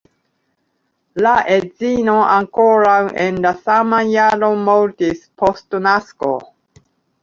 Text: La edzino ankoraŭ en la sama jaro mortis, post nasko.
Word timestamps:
La 1.25 1.33
edzino 1.57 2.17
ankoraŭ 2.37 2.97
en 3.27 3.39
la 3.47 3.55
sama 3.61 4.03
jaro 4.17 4.53
mortis, 4.67 5.27
post 5.45 5.83
nasko. 5.89 6.37